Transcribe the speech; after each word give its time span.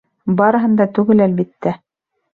Барыһын 0.39 0.73
да 0.81 0.87
түгел, 0.99 1.23
әлбиттә. 1.29 1.75